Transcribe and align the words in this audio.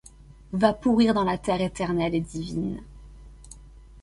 Va 0.51 0.73
pourrir 0.73 1.13
dans 1.13 1.23
la 1.25 1.37
terre 1.37 1.61
éternelle 1.61 2.15
et 2.15 2.21
divine 2.21 2.81